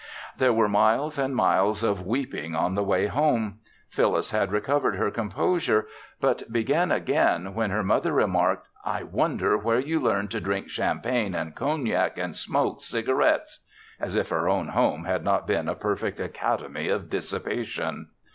[0.35, 3.59] There were miles and miles of weeping on the way home.
[3.87, 5.85] Phyllis had recovered her composure
[6.19, 11.35] but began again when her mother remarked, "I wonder where you learned to drink champagne
[11.35, 13.63] and cognac and smoke cigarettes,"
[13.99, 18.07] as if her own home had not been a perfect academy of dissipation.